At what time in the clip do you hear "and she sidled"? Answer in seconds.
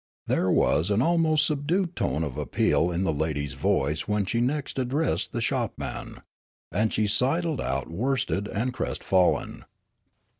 6.71-7.61